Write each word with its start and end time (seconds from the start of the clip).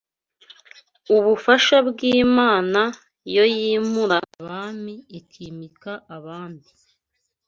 Ububasha 1.15 1.77
bw’Imana 1.87 2.81
Yo 3.35 3.43
yīmura 3.55 4.17
abami 4.39 4.95
ikimika 5.19 5.91
abandi 6.17 6.69